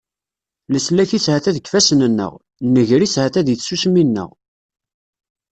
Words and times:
Leslak-is 0.73 1.25
ha-t-a 1.31 1.51
deg 1.55 1.63
yifassen-nneɣ, 1.65 2.33
nnger-is 2.67 3.15
ha-t-a 3.21 3.41
deg 3.47 3.57
tsusmi-nneɣ. 3.59 4.29